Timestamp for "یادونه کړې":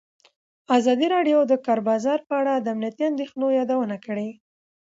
3.59-4.29